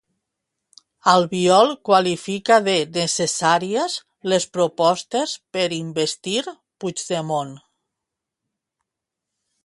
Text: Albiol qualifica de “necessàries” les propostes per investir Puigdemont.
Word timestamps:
Albiol 1.11 1.67
qualifica 1.89 2.55
de 2.67 2.73
“necessàries” 2.95 3.97
les 4.33 4.47
propostes 4.57 5.35
per 5.57 5.65
investir 5.79 6.41
Puigdemont. 6.85 7.53